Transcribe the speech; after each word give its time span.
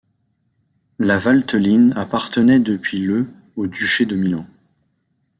La 0.97 1.19
Valteline 1.19 1.93
appartenait 1.95 2.57
depuis 2.59 2.97
le 2.97 3.27
au 3.55 3.67
duché 3.67 4.07
de 4.07 4.15
Milan. 4.15 4.47